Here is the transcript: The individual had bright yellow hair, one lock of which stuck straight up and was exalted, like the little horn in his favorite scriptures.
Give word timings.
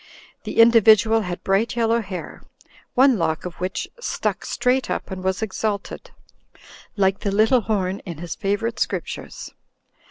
The 0.45 0.57
individual 0.57 1.21
had 1.21 1.43
bright 1.43 1.75
yellow 1.75 2.01
hair, 2.01 2.41
one 2.95 3.19
lock 3.19 3.45
of 3.45 3.53
which 3.61 3.87
stuck 3.99 4.45
straight 4.45 4.89
up 4.89 5.11
and 5.11 5.23
was 5.23 5.43
exalted, 5.43 6.09
like 6.95 7.19
the 7.19 7.29
little 7.31 7.61
horn 7.61 7.99
in 7.99 8.17
his 8.17 8.33
favorite 8.33 8.79
scriptures. 8.79 9.53